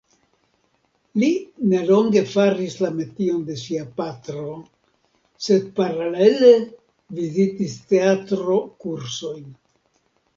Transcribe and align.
Li 1.23 1.27
nelonge 1.73 2.21
faris 2.29 2.77
la 2.85 2.89
metion 2.95 3.43
de 3.49 3.57
sia 3.63 3.83
patro 3.99 4.53
sed 5.49 5.67
paralele 5.81 6.49
vizitis 7.21 7.77
teatro-kursojn. 7.93 9.45